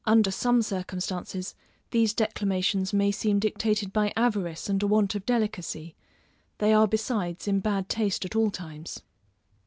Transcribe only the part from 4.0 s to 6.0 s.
avarice and a want of delicacy;